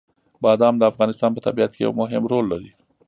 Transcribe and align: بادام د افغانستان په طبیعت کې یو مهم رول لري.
بادام 0.43 0.75
د 0.77 0.83
افغانستان 0.91 1.29
په 1.33 1.41
طبیعت 1.47 1.71
کې 1.73 1.81
یو 1.85 1.93
مهم 2.01 2.23
رول 2.31 2.45
لري. 2.53 2.71